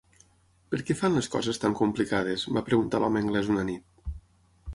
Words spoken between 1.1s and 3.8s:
les coses tan complicades?", va preguntar l'home anglès una